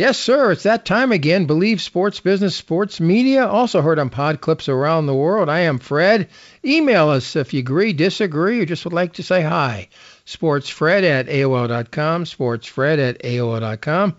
[0.00, 0.50] Yes, sir.
[0.50, 1.44] It's that time again.
[1.44, 3.46] Believe sports business, sports media.
[3.46, 5.50] Also heard on pod clips around the world.
[5.50, 6.30] I am Fred.
[6.64, 9.88] Email us if you agree, disagree, or just would like to say hi.
[10.24, 12.24] SportsFred at AOL.com.
[12.24, 14.16] SportsFred at AOL.com.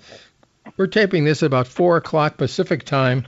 [0.78, 3.26] We're taping this at about 4 o'clock Pacific time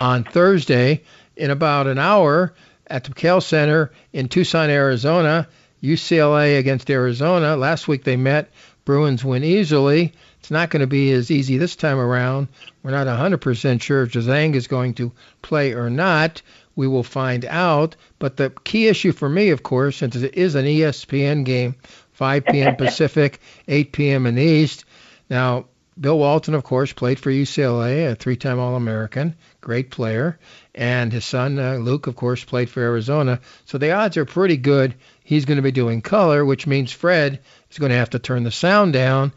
[0.00, 1.02] on Thursday.
[1.36, 2.54] In about an hour
[2.86, 5.48] at the McKale Center in Tucson, Arizona,
[5.82, 7.56] UCLA against Arizona.
[7.56, 8.52] Last week they met.
[8.84, 10.12] Bruins win easily.
[10.44, 12.48] It's not going to be as easy this time around.
[12.82, 16.42] We're not 100% sure if Juzang is going to play or not.
[16.76, 17.96] We will find out.
[18.18, 21.76] But the key issue for me, of course, since it is an ESPN game,
[22.12, 22.76] 5 p.m.
[22.76, 24.26] Pacific, 8 p.m.
[24.26, 24.84] in the East.
[25.30, 25.64] Now,
[25.98, 30.38] Bill Walton, of course, played for UCLA, a three-time All-American, great player,
[30.74, 33.40] and his son uh, Luke, of course, played for Arizona.
[33.64, 34.94] So the odds are pretty good.
[35.22, 37.40] He's going to be doing color, which means Fred
[37.70, 39.32] is going to have to turn the sound down.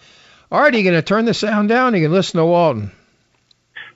[0.49, 1.93] Right, are you going to turn the sound down?
[1.93, 2.91] you can listen to Walton.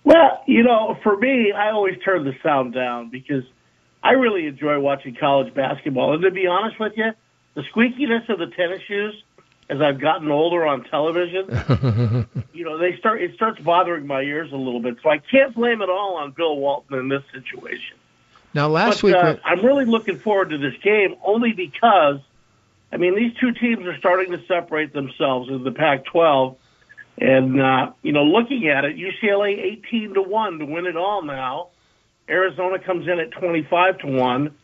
[0.03, 3.43] Well, you know, for me, I always turn the sound down because
[4.03, 6.13] I really enjoy watching college basketball.
[6.13, 7.11] And to be honest with you,
[7.53, 9.23] the squeakiness of the tennis shoes
[9.69, 11.47] as I've gotten older on television,
[12.53, 14.97] you know, they start it starts bothering my ears a little bit.
[15.03, 17.97] So I can't blame it all on Bill Walton in this situation.
[18.53, 22.19] Now, last but, week, uh, I'm really looking forward to this game only because
[22.92, 26.58] I mean, these two teams are starting to separate themselves in the Pac-12,
[27.17, 31.22] and uh, you know, looking at it, UCLA 18 to one to win it all
[31.22, 31.70] now.
[32.28, 34.56] Arizona comes in at 25 to one,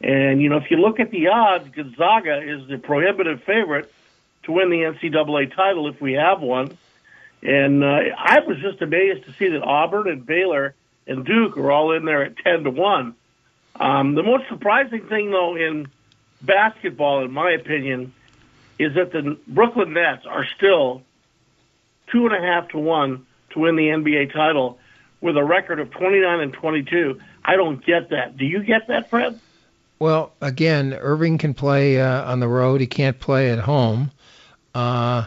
[0.00, 3.92] and you know, if you look at the odds, Gonzaga is the prohibitive favorite
[4.44, 6.76] to win the NCAA title if we have one.
[7.42, 10.74] And uh, I was just amazed to see that Auburn and Baylor
[11.06, 13.14] and Duke are all in there at 10 to one.
[13.78, 15.88] Um, the most surprising thing, though, in
[16.40, 18.12] basketball, in my opinion,
[18.78, 21.02] is that the Brooklyn Nets are still
[22.12, 24.78] two and a half to one to win the NBA title
[25.20, 27.20] with a record of 29 and 22.
[27.44, 28.36] I don't get that.
[28.36, 29.38] Do you get that, Fred?
[29.98, 32.80] Well, again, Irving can play uh, on the road.
[32.80, 34.12] He can't play at home.
[34.74, 35.26] Uh,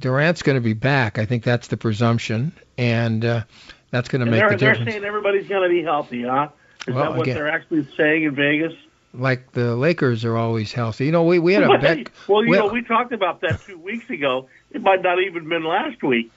[0.00, 1.18] Durant's going to be back.
[1.18, 3.44] I think that's the presumption, and uh,
[3.92, 4.78] that's going to make the difference.
[4.78, 6.48] They're saying everybody's going to be healthy, huh?
[6.88, 8.72] Is well, that what again, they're actually saying in Vegas?
[9.14, 11.06] Like the Lakers are always healthy.
[11.06, 12.08] You know, we we had a bet.
[12.28, 14.48] well, you know, we talked about that two weeks ago.
[14.70, 16.30] It might not even been last week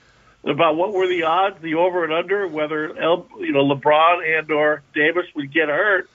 [0.44, 4.50] about what were the odds, the over and under, whether El, you know LeBron and
[4.50, 6.08] or Davis would get hurt.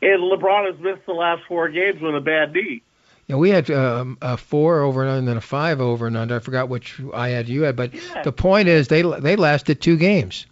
[0.00, 2.82] And LeBron has missed the last four games with a bad knee.
[3.26, 6.36] Yeah, we had um, a four over and under and a five over and under.
[6.36, 8.22] I forgot which I had, you had, but yeah.
[8.22, 10.46] the point is they they lasted two games.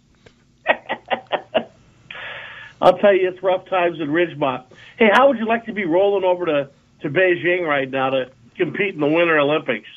[2.81, 4.65] I'll tell you, it's rough times in Ridgemont.
[4.97, 6.69] Hey, how would you like to be rolling over to,
[7.01, 9.87] to Beijing right now to compete in the Winter Olympics?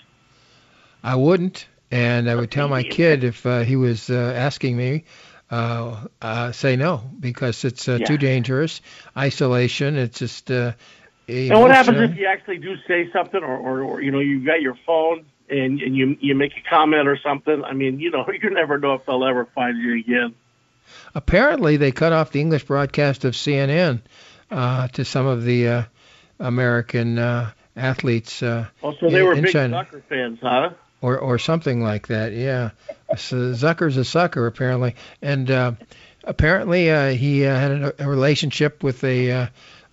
[1.03, 5.05] I wouldn't, and I would tell my kid if uh, he was uh, asking me,
[5.51, 8.07] uh, uh, say no because it's uh, Yeah.
[8.07, 8.81] too dangerous.
[9.17, 9.97] Isolation.
[9.97, 10.51] It's just.
[10.51, 10.73] Uh,
[11.29, 14.45] And what happens if you actually do say something, or, or, or you know, you've
[14.47, 17.63] got your phone and, and you you make a comment or something?
[17.65, 20.35] I mean, you know, you never know if they'll ever find you again.
[21.15, 24.01] Apparently, they cut off the English broadcast of CNN
[24.51, 25.83] uh, to some of the uh,
[26.39, 28.43] American uh, athletes.
[28.43, 29.75] Uh, Oh, so they in- were in big China.
[29.85, 30.71] soccer fans, huh?
[31.03, 32.33] or or something like that.
[32.33, 32.71] Yeah,
[33.17, 35.73] so Zucker's a sucker apparently, and uh,
[36.25, 39.47] apparently uh, he uh, had a, a relationship with a uh,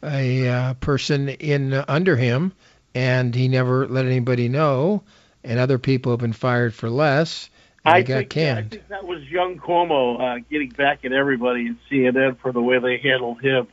[0.04, 2.52] a uh, person in uh, under him,
[2.94, 5.04] and he never let anybody know.
[5.44, 7.50] And other people have been fired for less.
[7.88, 12.38] I think, I think that was young Cuomo uh, getting back at everybody in CNN
[12.40, 13.68] for the way they handled him.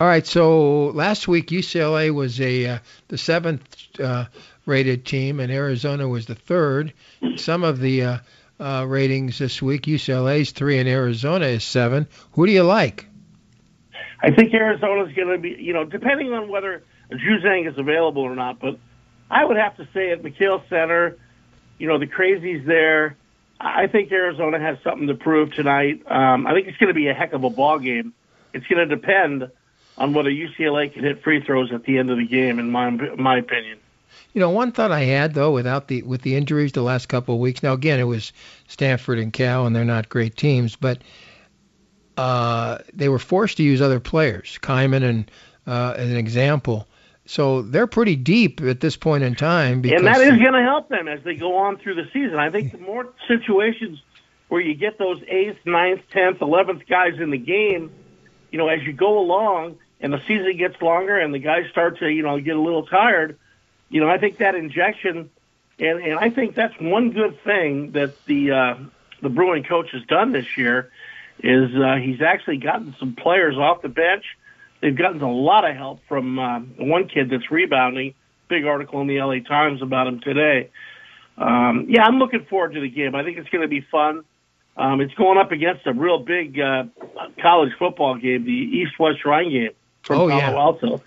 [0.00, 4.26] All right, so last week UCLA was a uh, the seventh uh,
[4.66, 6.92] rated team, and Arizona was the third.
[7.36, 8.18] Some of the uh,
[8.58, 12.06] uh, ratings this week, UCLA's three, and Arizona is seven.
[12.32, 13.06] Who do you like?
[14.22, 18.36] I think Arizona's going to be, you know, depending on whether Juzang is available or
[18.36, 18.60] not.
[18.60, 18.78] But
[19.30, 21.16] I would have to say at McKale Center,
[21.82, 23.16] you know, the crazies there.
[23.58, 26.04] I think Arizona has something to prove tonight.
[26.08, 28.14] Um, I think it's going to be a heck of a ball game.
[28.52, 29.50] It's going to depend
[29.98, 32.88] on whether UCLA can hit free throws at the end of the game, in my
[32.90, 33.80] my opinion.
[34.32, 37.34] You know, one thought I had though, without the with the injuries the last couple
[37.34, 37.64] of weeks.
[37.64, 38.32] Now again, it was
[38.68, 41.02] Stanford and Cal, and they're not great teams, but
[42.16, 45.30] uh, they were forced to use other players, Kyman and
[45.66, 46.86] uh, as an example.
[47.24, 49.80] So they're pretty deep at this point in time.
[49.80, 52.36] Because and that is going to help them as they go on through the season.
[52.36, 54.02] I think the more situations
[54.48, 57.92] where you get those eighth, ninth, tenth, eleventh guys in the game,
[58.50, 61.98] you know, as you go along and the season gets longer and the guys start
[62.00, 63.38] to, you know, get a little tired,
[63.88, 65.30] you know, I think that injection
[65.78, 68.74] and and I think that's one good thing that the uh,
[69.20, 70.90] the Bruin coach has done this year
[71.38, 74.24] is uh, he's actually gotten some players off the bench.
[74.82, 78.14] They've gotten a lot of help from uh, one kid that's rebounding.
[78.48, 80.70] Big article in the LA Times about him today.
[81.38, 83.14] Um, yeah, I'm looking forward to the game.
[83.14, 84.24] I think it's going to be fun.
[84.76, 86.84] Um, it's going up against a real big uh,
[87.40, 89.70] college football game, the East-West Shrine game
[90.02, 90.50] from oh, Palo yeah.
[90.50, 91.02] Alto.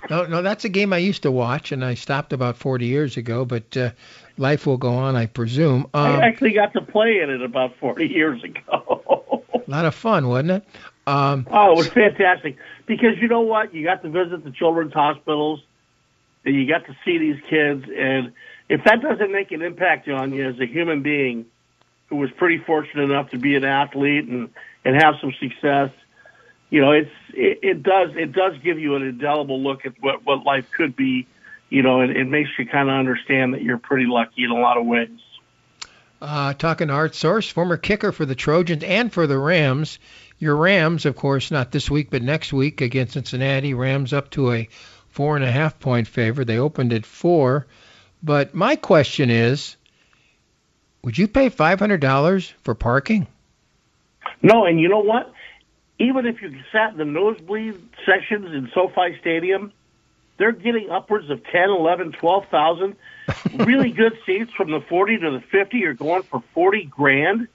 [0.10, 3.16] no, no, that's a game I used to watch, and I stopped about 40 years
[3.16, 3.44] ago.
[3.44, 3.90] But uh,
[4.38, 5.86] life will go on, I presume.
[5.92, 9.42] Um, I actually got to play in it about 40 years ago.
[9.54, 10.64] a lot of fun, wasn't it?
[11.08, 13.72] Um, oh, it was fantastic because you know what?
[13.72, 15.62] You got to visit the children's hospitals,
[16.44, 18.32] and you got to see these kids, and
[18.68, 21.46] if that doesn't make an impact on you as a human being
[22.10, 24.50] who was pretty fortunate enough to be an athlete and
[24.84, 25.90] and have some success,
[26.68, 30.26] you know, it's it, it does it does give you an indelible look at what
[30.26, 31.26] what life could be,
[31.70, 34.60] you know, and it makes you kind of understand that you're pretty lucky in a
[34.60, 35.08] lot of ways.
[36.20, 40.00] Uh, talking to Art Source, former kicker for the Trojans and for the Rams.
[40.38, 43.74] Your Rams, of course, not this week, but next week against Cincinnati.
[43.74, 44.68] Rams up to a
[45.08, 46.44] four and a half point favor.
[46.44, 47.66] They opened at four.
[48.22, 49.76] But my question is,
[51.02, 53.26] would you pay $500 for parking?
[54.42, 55.32] No, and you know what?
[55.98, 57.74] Even if you sat in the nosebleed
[58.06, 59.72] sections in SoFi Stadium,
[60.36, 62.96] they're getting upwards of 10, 11, 12,000.
[63.66, 67.48] really good seats from the 40 to the 50 are going for 40 grand.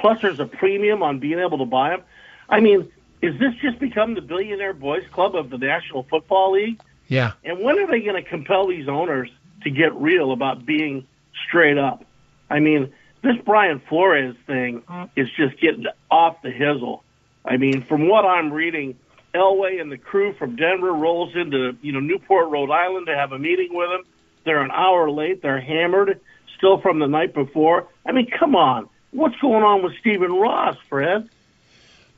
[0.00, 2.02] Plus there's a premium on being able to buy them.
[2.48, 2.90] I mean,
[3.20, 6.80] is this just become the billionaire boys club of the National Football League?
[7.08, 7.32] Yeah.
[7.44, 9.30] And when are they going to compel these owners
[9.64, 11.06] to get real about being
[11.46, 12.04] straight up?
[12.48, 12.92] I mean,
[13.22, 14.82] this Brian Flores thing
[15.16, 17.00] is just getting off the hizzle.
[17.44, 18.96] I mean, from what I'm reading,
[19.34, 23.32] Elway and the crew from Denver rolls into you know Newport, Rhode Island to have
[23.32, 24.04] a meeting with him.
[24.44, 25.42] They're an hour late.
[25.42, 26.20] They're hammered,
[26.56, 27.88] still from the night before.
[28.06, 31.28] I mean, come on, what's going on with Stephen Ross, Fred?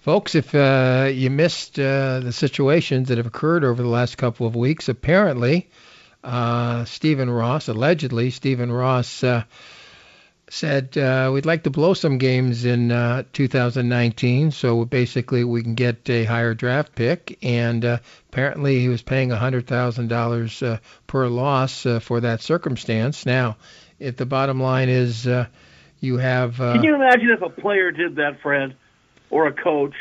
[0.00, 4.46] Folks, if uh, you missed uh, the situations that have occurred over the last couple
[4.46, 5.68] of weeks, apparently
[6.24, 9.44] uh, Stephen Ross, allegedly Stephen Ross, uh,
[10.48, 15.74] said uh, we'd like to blow some games in uh, 2019, so basically we can
[15.74, 17.38] get a higher draft pick.
[17.42, 23.26] And apparently he was paying $100,000 uh, per loss for that circumstance.
[23.26, 23.58] Now,
[23.98, 25.28] if the bottom line is
[26.00, 28.74] you have, uh, Can you imagine if a player did that, Fred,
[29.28, 29.94] or a coach?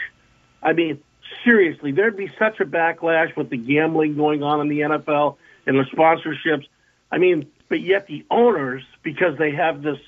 [0.63, 1.01] I mean,
[1.43, 5.77] seriously, there'd be such a backlash with the gambling going on in the NFL and
[5.77, 6.65] the sponsorships.
[7.11, 9.99] I mean, but yet the owners, because they have this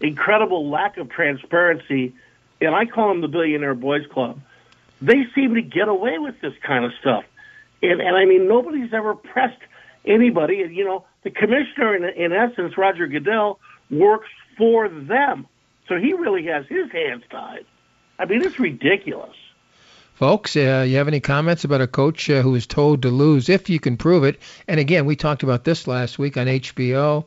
[0.00, 2.14] incredible lack of transparency,
[2.60, 4.40] and I call them the Billionaire Boys Club.
[5.00, 7.24] They seem to get away with this kind of stuff,
[7.82, 9.60] and and I mean nobody's ever pressed
[10.04, 10.62] anybody.
[10.62, 13.58] And you know the commissioner, in, in essence, Roger Goodell,
[13.90, 15.46] works for them,
[15.88, 17.64] so he really has his hands tied.
[18.18, 19.36] I mean it's ridiculous.
[20.14, 23.48] Folks, uh, you have any comments about a coach uh, who was told to lose
[23.48, 24.38] if you can prove it?
[24.68, 27.24] And again, we talked about this last week on HBO.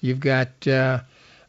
[0.00, 1.00] You've got uh,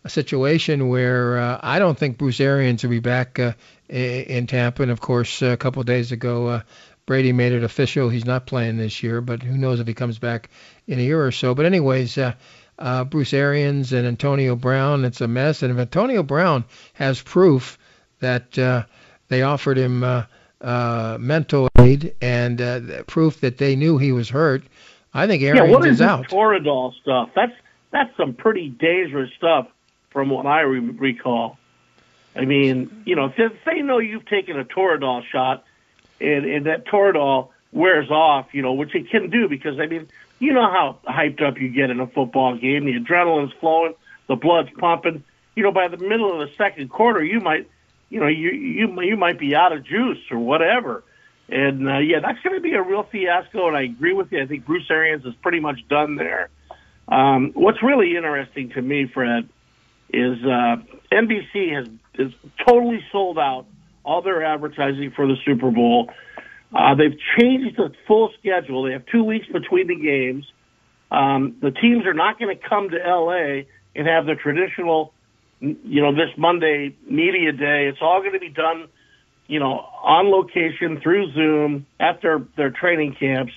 [0.04, 3.54] a situation where uh, I don't think Bruce Arians will be back uh,
[3.88, 4.82] in Tampa.
[4.82, 6.62] And of course, a couple of days ago, uh,
[7.06, 10.20] Brady made it official he's not playing this year, but who knows if he comes
[10.20, 10.50] back
[10.88, 11.56] in a year or so.
[11.56, 12.34] But anyways, uh,
[12.80, 15.62] uh, Bruce Arians and Antonio Brown, it's a mess.
[15.62, 17.78] And if Antonio Brown has proof
[18.20, 18.84] that uh,
[19.28, 20.24] they offered him uh,
[20.62, 24.64] uh, mental aid and uh, proof that they knew he was hurt,
[25.14, 26.28] I think Arians yeah, what is, is out.
[26.30, 27.30] Toradol stuff.
[27.36, 27.54] That's
[27.92, 29.68] that's some pretty dangerous stuff
[30.12, 31.58] from what I re- recall.
[32.36, 35.66] I mean, you know, if they know you've taken a Toradol shot
[36.22, 40.08] and, and that Toradol wears off, you know, which it can do because, I mean,
[40.40, 42.86] you know how hyped up you get in a football game.
[42.86, 43.94] The adrenaline's flowing,
[44.28, 45.24] the blood's pumping.
[45.56, 47.70] You know, by the middle of the second quarter, you might,
[48.10, 51.04] you know, you you you might be out of juice or whatever.
[51.50, 53.68] And uh, yeah, that's going to be a real fiasco.
[53.68, 54.42] And I agree with you.
[54.42, 56.50] I think Bruce Arians is pretty much done there.
[57.08, 59.50] Um, what's really interesting to me, Fred,
[60.14, 60.78] is uh,
[61.12, 61.88] NBC has
[62.20, 62.34] is
[62.66, 63.66] totally sold out
[64.04, 66.10] all their advertising for the Super Bowl.
[66.74, 68.84] Uh, they've changed the full schedule.
[68.84, 70.46] They have two weeks between the games.
[71.12, 73.64] Um, the teams are not going to come to LA
[73.96, 75.14] and have the traditional,
[75.60, 77.88] you know, this Monday media day.
[77.88, 78.88] It's all going to be done,
[79.48, 83.54] you know, on location through Zoom at their their training camps.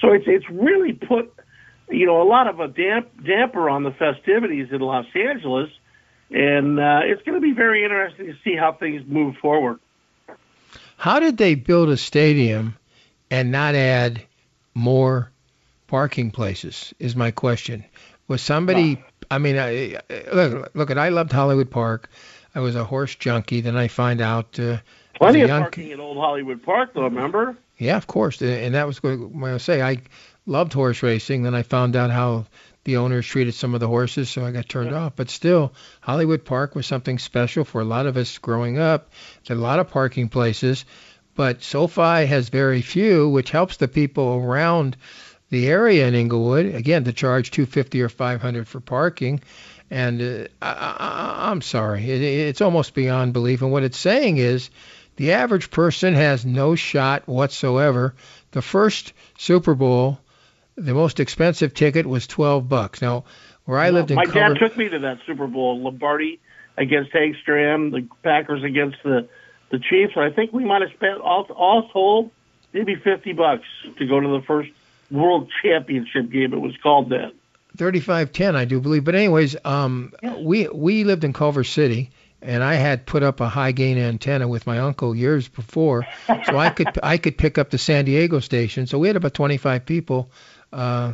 [0.00, 1.32] So it's it's really put,
[1.88, 5.70] you know, a lot of a damp damper on the festivities in Los Angeles
[6.30, 9.80] and uh, it's going to be very interesting to see how things move forward.
[11.00, 12.76] How did they build a stadium
[13.30, 14.22] and not add
[14.74, 15.32] more
[15.86, 16.92] parking places?
[16.98, 17.86] Is my question.
[18.28, 19.98] Was somebody I mean, I,
[20.32, 22.10] look, look, at I loved Hollywood Park.
[22.54, 23.62] I was a horse junkie.
[23.62, 24.58] Then I find out.
[24.58, 24.78] Uh,
[25.14, 27.04] Plenty of parking at Old Hollywood Park, though.
[27.04, 27.56] Remember?
[27.78, 28.42] Yeah, of course.
[28.42, 29.80] And that was what I was say.
[29.80, 30.02] I
[30.44, 31.44] loved horse racing.
[31.44, 32.44] Then I found out how
[32.84, 34.98] the owners treated some of the horses, so I got turned yeah.
[34.98, 35.12] off.
[35.16, 39.10] But still, Hollywood Park was something special for a lot of us growing up.
[39.44, 40.84] There's a lot of parking places,
[41.34, 44.96] but SoFi has very few, which helps the people around
[45.50, 46.74] the area in Inglewood.
[46.74, 49.40] Again, to charge 250 or 500 for parking.
[49.90, 53.60] And uh, I, am sorry, it, it's almost beyond belief.
[53.60, 54.70] And what it's saying is
[55.16, 58.14] the average person has no shot whatsoever.
[58.52, 60.20] The first Super Bowl
[60.80, 63.02] the most expensive ticket was 12 bucks.
[63.02, 63.24] Now,
[63.64, 66.40] where I lived in my Culver, dad took me to that Super Bowl, Lombardi
[66.76, 69.28] against Hank Stram, the Packers against the
[69.70, 70.14] the Chiefs.
[70.16, 72.30] I think we might have spent all all told
[72.72, 73.66] maybe 50 bucks
[73.98, 74.70] to go to the first
[75.10, 76.52] World Championship game.
[76.52, 77.32] It was called that.
[77.76, 79.04] 3510, I do believe.
[79.04, 82.10] But anyways, um, we we lived in Culver City,
[82.42, 86.58] and I had put up a high gain antenna with my uncle years before, so
[86.58, 88.86] I could I could pick up the San Diego station.
[88.86, 90.30] So we had about 25 people
[90.72, 91.12] uh,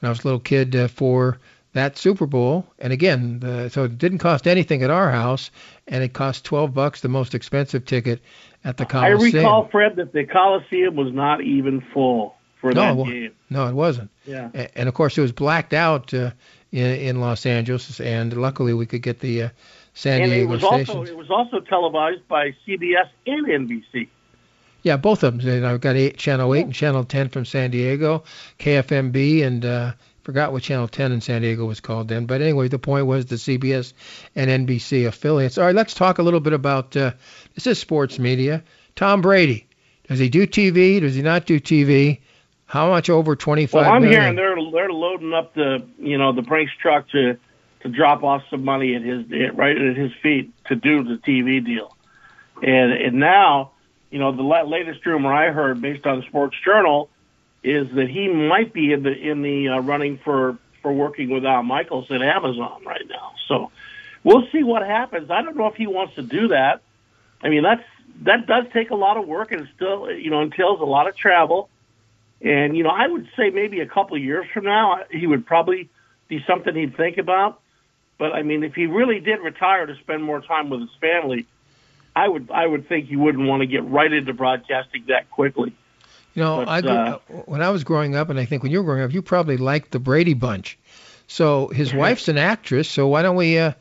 [0.00, 1.38] when I was a little kid uh, for
[1.72, 2.66] that Super Bowl.
[2.78, 5.50] And again, the, so it didn't cost anything at our house,
[5.86, 8.20] and it cost 12 bucks, the most expensive ticket
[8.64, 9.34] at the Coliseum.
[9.34, 13.32] I recall, Fred, that the Coliseum was not even full for no, that game.
[13.50, 14.10] No, it wasn't.
[14.24, 14.50] Yeah.
[14.54, 16.32] And, and of course, it was blacked out uh,
[16.72, 19.48] in, in Los Angeles, and luckily we could get the uh,
[19.94, 20.90] San and Diego it was stations.
[20.90, 24.08] Also, it was also televised by CBS and NBC.
[24.82, 25.64] Yeah, both of them.
[25.64, 28.24] I've got eight, Channel 8 and Channel 10 from San Diego,
[28.58, 29.92] KFMB, and uh,
[30.22, 32.26] forgot what Channel 10 in San Diego was called then.
[32.26, 33.92] But anyway, the point was the CBS
[34.36, 35.58] and NBC affiliates.
[35.58, 37.12] All right, let's talk a little bit about uh,
[37.54, 38.62] this is sports media.
[38.94, 39.66] Tom Brady.
[40.06, 41.00] Does he do TV?
[41.00, 42.20] Does he not do TV?
[42.66, 43.82] How much over twenty five?
[43.82, 44.20] Well, I'm million?
[44.20, 47.38] hearing they're they're loading up the you know the Brinks truck to
[47.80, 51.64] to drop off some money at his right at his feet to do the TV
[51.64, 51.94] deal,
[52.62, 53.72] and and now
[54.10, 57.10] you know, the latest rumor I heard, based on Sports Journal,
[57.62, 61.44] is that he might be in the in the uh, running for for working with
[61.44, 63.32] Al Michaels at Amazon right now.
[63.48, 63.70] So
[64.24, 65.30] we'll see what happens.
[65.30, 66.82] I don't know if he wants to do that.
[67.42, 67.84] I mean, that's
[68.22, 71.16] that does take a lot of work and still you know entails a lot of
[71.16, 71.68] travel.
[72.40, 75.44] And you know, I would say maybe a couple of years from now, he would
[75.44, 75.90] probably
[76.28, 77.60] be something he'd think about.
[78.18, 81.46] But I mean, if he really did retire to spend more time with his family,
[82.18, 85.72] I would I would think you wouldn't want to get right into broadcasting that quickly.
[86.34, 88.72] You know, but, I grew, uh, when I was growing up, and I think when
[88.72, 90.78] you were growing up, you probably liked the Brady Bunch.
[91.28, 93.72] So his wife's an actress, so why don't we uh,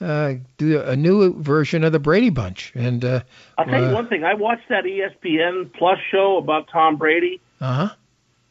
[0.00, 2.72] uh, do a new version of the Brady Bunch?
[2.76, 3.22] And uh,
[3.58, 7.40] I'll tell you uh, one thing: I watched that ESPN Plus show about Tom Brady.
[7.60, 7.94] Uh huh.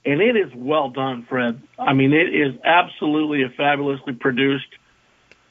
[0.05, 1.61] And it is well done, Fred.
[1.77, 4.67] I mean, it is absolutely a fabulously produced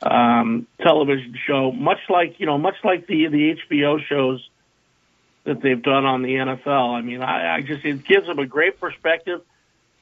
[0.02, 4.48] um, television show, much like you know, much like the the HBO shows
[5.44, 6.96] that they've done on the NFL.
[6.96, 9.40] I mean, I, I just it gives them a great perspective.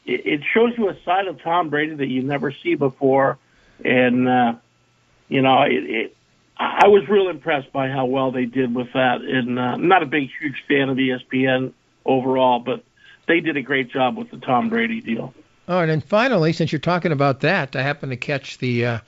[0.05, 3.39] It, it shows you a side of Tom Brady that you never see before,
[3.85, 4.55] and uh,
[5.29, 6.17] you know, it, it,
[6.59, 9.21] I was real impressed by how well they did with that.
[9.21, 11.73] And uh, I'm not a big, huge fan of ESPN
[12.05, 12.83] overall, but
[13.27, 15.35] they did a great job with the Tom Brady deal.
[15.69, 18.99] All right, and finally, since you're talking about that, I happened to catch the uh,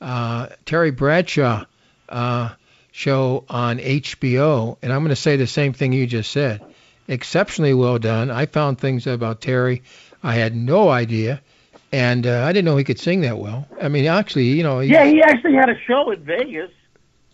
[0.00, 1.64] uh, Terry Bradshaw
[2.08, 2.50] uh,
[2.92, 6.62] show on HBO, and I'm going to say the same thing you just said.
[7.08, 8.30] Exceptionally well done.
[8.30, 9.82] I found things about Terry
[10.22, 11.40] I had no idea,
[11.92, 13.66] and uh, I didn't know he could sing that well.
[13.80, 14.80] I mean, actually, you know.
[14.80, 16.70] Yeah, he actually had a show in Vegas.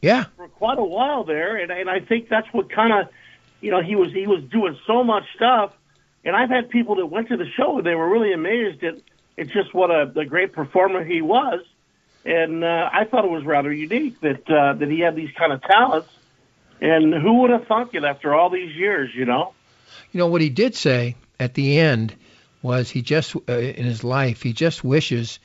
[0.03, 0.25] Yeah.
[0.37, 3.09] For quite a while there, and and I think that's what kind of,
[3.61, 5.73] you know, he was he was doing so much stuff,
[6.25, 8.99] and I've had people that went to the show and they were really amazed at
[9.37, 11.61] it's just what a, a great performer he was
[12.27, 15.53] and uh, I thought it was rather unique that uh, that he had these kind
[15.53, 16.09] of talents.
[16.81, 19.11] And who would have thunk it after all these years?
[19.15, 19.55] You know.
[20.13, 22.15] You know what he did say at the end
[22.63, 25.39] was he just uh, in his life he just wishes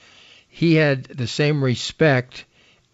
[0.48, 2.46] he had the same respect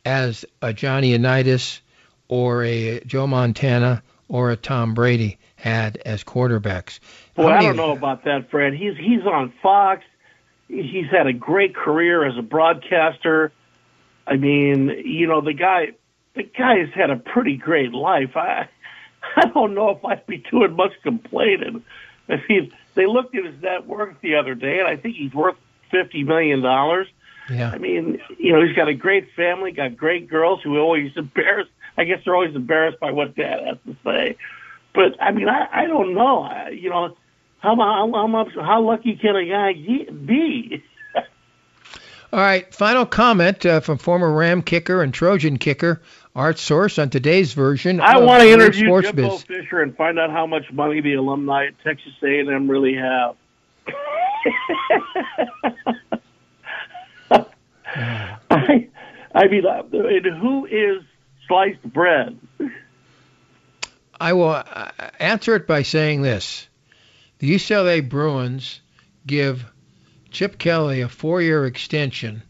[0.06, 1.82] as a Johnny Unitas
[2.28, 7.00] or a Joe Montana or a Tom Brady had as quarterbacks.
[7.36, 8.74] Well, I don't know about that, Fred.
[8.74, 10.04] He's he's on Fox.
[10.68, 13.52] He's had a great career as a broadcaster.
[14.28, 15.94] I mean, you know, the guy,
[16.36, 18.36] the guy has had a pretty great life.
[18.36, 18.68] I,
[19.36, 21.84] I don't know if I'd be doing much complaining.
[22.28, 25.34] If he, they looked at his net worth the other day, and I think he's
[25.34, 25.56] worth
[25.90, 27.08] fifty million dollars.
[27.50, 27.72] Yeah.
[27.72, 31.72] I mean, you know, he's got a great family, got great girls who always embarrassed.
[31.98, 34.38] I guess they're always embarrassed by what dad has to say.
[34.94, 36.42] But I mean, I, I don't know.
[36.42, 37.16] I, you know,
[37.60, 40.84] how how how how lucky can a guy be?
[42.34, 46.02] All right, final comment uh, from former Ram kicker and Trojan kicker
[46.36, 48.02] Art Source on today's version.
[48.02, 49.44] I want to interview Sports Jimbo Biz.
[49.44, 53.36] Fisher and find out how much money the alumni at Texas A&M really have.
[58.50, 58.88] I,
[59.34, 61.04] I mean, uh, who is
[61.48, 62.38] sliced bread?
[64.20, 66.68] I will uh, answer it by saying this:
[67.40, 68.82] the UCLA Bruins
[69.26, 69.66] give
[70.32, 72.44] Chip Kelly a four-year extension,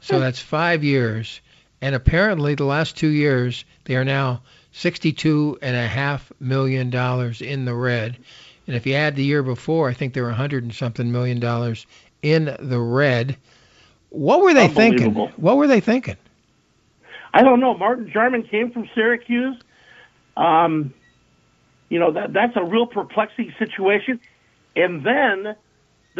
[0.00, 1.40] so that's five years.
[1.82, 7.40] And apparently, the last two years, they are now sixty-two and a half million dollars
[7.40, 8.16] in the red.
[8.66, 11.10] And if you add the year before, I think they were a hundred and something
[11.10, 11.86] million dollars
[12.22, 13.36] in the red.
[14.10, 15.14] What were they thinking?
[15.14, 16.16] What were they thinking?
[17.32, 17.76] I don't know.
[17.76, 19.56] Martin Jarmond came from Syracuse.
[20.36, 20.92] Um,
[21.88, 24.20] you know that that's a real perplexing situation.
[24.76, 25.56] And then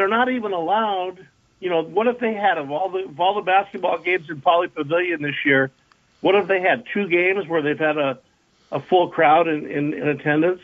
[0.01, 1.27] they're not even allowed.
[1.61, 4.41] You know, what if they had of all the of all the basketball games in
[4.41, 5.71] Pauley Pavilion this year?
[6.23, 8.19] What if they had two games where they've had a
[8.73, 10.63] a full crowd in, in, in attendance?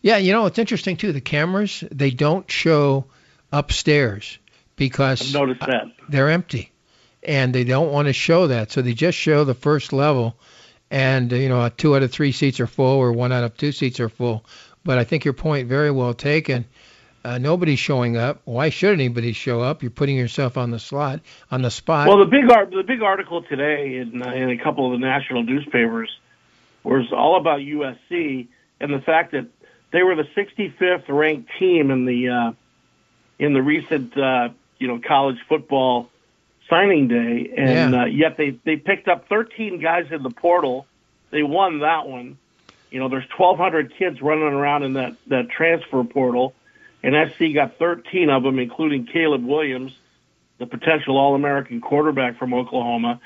[0.00, 1.12] Yeah, you know it's interesting too.
[1.12, 3.06] The cameras they don't show
[3.52, 4.38] upstairs
[4.76, 5.90] because that.
[6.08, 6.70] they're empty,
[7.24, 10.36] and they don't want to show that, so they just show the first level,
[10.88, 13.72] and you know two out of three seats are full or one out of two
[13.72, 14.44] seats are full.
[14.84, 16.64] But I think your point very well taken.
[17.24, 18.40] Uh, nobody's showing up.
[18.44, 19.82] Why should anybody show up?
[19.82, 21.20] You're putting yourself on the slot,
[21.50, 22.08] on the spot.
[22.08, 25.04] Well, the big art, the big article today in, uh, in a couple of the
[25.04, 26.10] national newspapers
[26.84, 28.46] was all about USC
[28.80, 29.46] and the fact that
[29.90, 32.52] they were the 65th ranked team in the uh,
[33.38, 36.08] in the recent uh, you know college football
[36.68, 38.02] signing day, and yeah.
[38.02, 40.86] uh, yet they they picked up 13 guys in the portal.
[41.30, 42.38] They won that one.
[42.90, 46.54] You know, there's 1,200 kids running around in that that transfer portal,
[47.02, 49.92] and SC got 13 of them, including Caleb Williams,
[50.58, 53.20] the potential All-American quarterback from Oklahoma.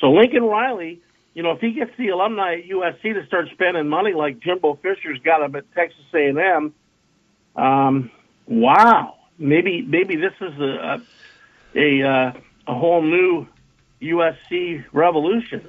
[0.00, 1.00] So Lincoln Riley,
[1.34, 4.78] you know, if he gets the alumni at USC to start spending money like Jimbo
[4.82, 6.72] Fisher's got them at Texas A&M,
[7.56, 8.10] um,
[8.46, 11.02] wow, maybe maybe this is a
[11.74, 13.46] a, a, a whole new
[14.02, 15.66] USC revolution.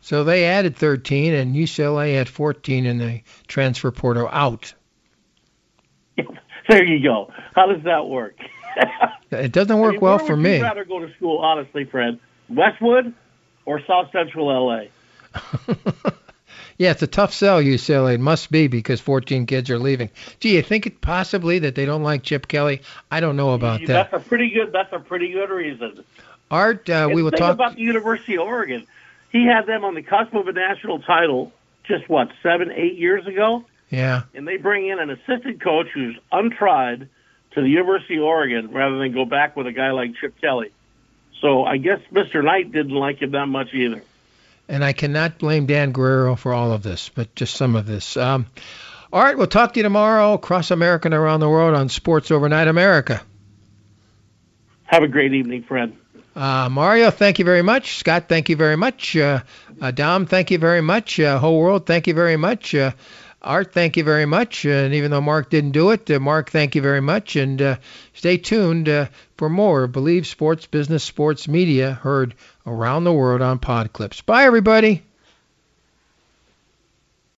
[0.00, 4.72] So they added 13, and UCLA had 14 in the transfer portal out.
[6.68, 7.32] There you go.
[7.54, 8.36] How does that work?
[9.30, 10.56] it doesn't work I mean, well for me.
[10.56, 12.18] I'd rather go to school, honestly, Fred.
[12.48, 13.14] Westwood
[13.66, 14.84] or South Central LA?
[16.78, 18.14] Yeah, it's a tough sell, UCLA.
[18.14, 20.10] It must be because 14 kids are leaving.
[20.38, 22.82] Gee, you think it possibly that they don't like Chip Kelly?
[23.10, 24.10] I don't know about that.
[24.10, 24.70] That's a pretty good.
[24.72, 26.04] That's a pretty good reason.
[26.52, 28.86] Art, uh, we will talk about the University of Oregon.
[29.32, 31.52] He had them on the cusp of a national title
[31.82, 33.64] just what seven, eight years ago.
[33.90, 34.22] Yeah.
[34.34, 37.08] And they bring in an assistant coach who's untried
[37.52, 40.70] to the University of Oregon rather than go back with a guy like Chip Kelly.
[41.40, 42.44] So I guess Mr.
[42.44, 44.02] Knight didn't like him that much either
[44.68, 48.16] and I cannot blame Dan Guerrero for all of this, but just some of this.
[48.16, 48.46] Um,
[49.12, 52.30] all right, we'll talk to you tomorrow across America and around the world on Sports
[52.30, 53.22] Overnight America.
[54.84, 55.96] Have a great evening, Fred.
[56.36, 57.96] Uh, Mario, thank you very much.
[57.96, 59.16] Scott, thank you very much.
[59.16, 59.40] Uh,
[59.80, 61.18] uh, Dom, thank you very much.
[61.18, 62.74] Uh, whole world, thank you very much.
[63.40, 64.64] Art, thank you very much.
[64.64, 67.36] and even though Mark didn't do it, uh, Mark, thank you very much.
[67.36, 67.76] And uh,
[68.12, 72.34] stay tuned uh, for more Believe Sports Business Sports Media heard
[72.66, 74.20] around the world on Pod Clips.
[74.22, 75.02] Bye, everybody.